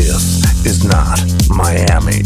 [0.00, 1.20] This is not
[1.50, 2.22] Miami.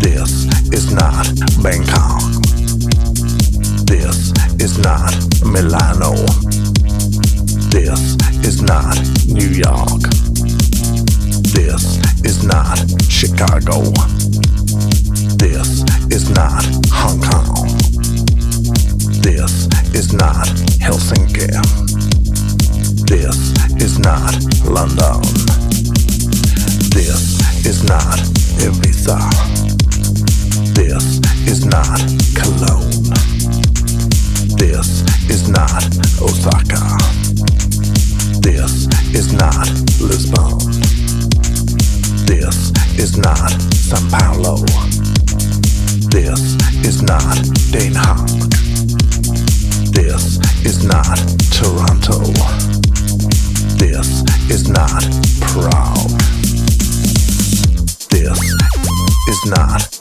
[0.00, 1.26] This is not
[1.62, 2.22] Bangkok.
[3.84, 5.12] This is not
[5.44, 6.14] Milano.
[7.68, 8.96] This is not
[9.28, 10.00] New York.
[11.52, 12.78] This is not
[13.10, 13.82] Chicago.
[15.36, 17.68] This is not Hong Kong.
[19.20, 20.46] This is not
[20.80, 21.52] Helsinki.
[23.06, 23.36] This
[23.78, 24.32] is not
[24.64, 25.73] London.
[26.94, 28.18] This is not
[28.62, 29.18] Ibiza.
[30.74, 31.98] This is not
[32.38, 33.10] Cologne.
[34.56, 35.84] This is not
[36.22, 36.96] Osaka.
[38.40, 39.68] This is not
[40.00, 40.58] Lisbon.
[42.26, 44.64] This is not Sao Paulo.
[46.14, 46.54] This
[46.86, 47.36] is not
[47.72, 48.30] Den Haag.
[49.92, 51.18] This is not
[51.50, 52.22] Toronto.
[53.78, 55.02] This is not
[55.40, 56.43] Prague.
[58.14, 58.38] This
[59.26, 59.98] is not.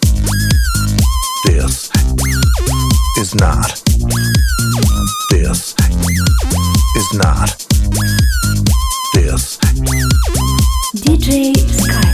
[1.45, 1.89] This
[3.17, 3.81] is not.
[5.31, 5.73] This
[6.95, 7.57] is not.
[9.15, 9.57] This
[10.95, 12.12] DJ Sky.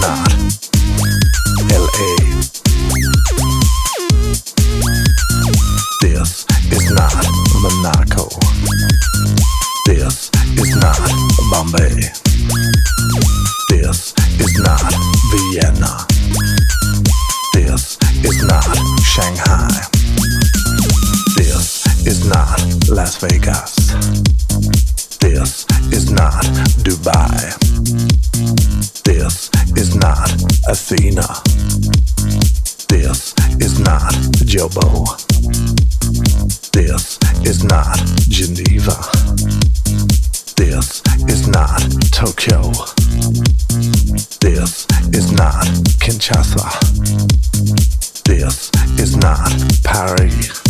[0.00, 0.28] Not
[1.72, 2.16] LA.
[6.02, 7.14] This is not
[7.62, 8.28] Monaco.
[9.86, 10.98] This is not
[11.50, 12.12] Bombay.
[13.70, 14.82] This is not
[15.30, 16.06] Vienna.
[17.54, 18.64] This is not
[19.02, 19.68] Shanghai.
[21.36, 23.76] This is not Las Vegas.
[25.20, 26.44] This is not
[26.84, 27.54] Dubai.
[29.04, 30.30] This is not
[30.68, 31.26] Athena.
[32.88, 34.12] This is not
[34.44, 35.06] Jobo.
[36.72, 37.96] This is not
[38.28, 38.96] Geneva.
[40.56, 42.72] This is not Tokyo.
[44.40, 45.66] This is not
[46.00, 46.66] Kinshasa.
[48.24, 49.50] This is not
[49.84, 50.65] Paris.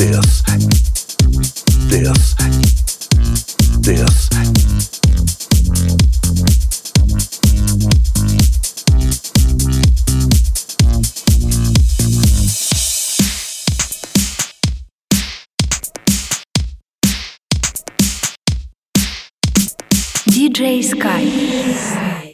[0.00, 0.49] this.
[20.40, 22.29] DJ Sky.